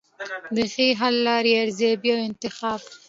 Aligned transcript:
د 0.55 0.57
ښې 0.73 0.87
حل 0.99 1.15
لارې 1.27 1.51
ارزیابي 1.63 2.09
او 2.15 2.19
انتخاب. 2.29 2.81